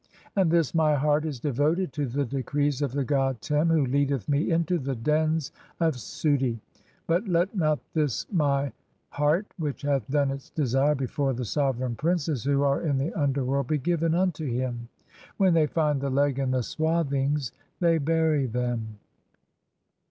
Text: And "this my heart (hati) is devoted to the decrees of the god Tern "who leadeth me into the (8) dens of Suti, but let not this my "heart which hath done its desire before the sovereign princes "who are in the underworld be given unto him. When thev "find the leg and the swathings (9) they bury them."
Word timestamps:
And 0.35 0.49
"this 0.49 0.73
my 0.73 0.95
heart 0.95 1.25
(hati) 1.25 1.29
is 1.29 1.39
devoted 1.39 1.93
to 1.93 2.07
the 2.07 2.25
decrees 2.25 2.81
of 2.81 2.91
the 2.93 3.03
god 3.03 3.39
Tern 3.39 3.69
"who 3.69 3.85
leadeth 3.85 4.27
me 4.27 4.49
into 4.49 4.79
the 4.79 4.93
(8) 4.93 5.03
dens 5.03 5.51
of 5.79 5.93
Suti, 5.93 6.57
but 7.05 7.27
let 7.27 7.55
not 7.55 7.77
this 7.93 8.25
my 8.31 8.71
"heart 9.09 9.53
which 9.59 9.83
hath 9.83 10.09
done 10.09 10.31
its 10.31 10.49
desire 10.49 10.95
before 10.95 11.33
the 11.33 11.45
sovereign 11.45 11.93
princes 11.95 12.43
"who 12.45 12.63
are 12.63 12.81
in 12.81 12.97
the 12.97 13.13
underworld 13.13 13.67
be 13.67 13.77
given 13.77 14.15
unto 14.15 14.47
him. 14.47 14.89
When 15.37 15.53
thev 15.53 15.69
"find 15.69 16.01
the 16.01 16.09
leg 16.09 16.39
and 16.39 16.51
the 16.51 16.63
swathings 16.63 17.51
(9) 17.79 17.91
they 17.91 17.97
bury 17.99 18.47
them." 18.47 18.97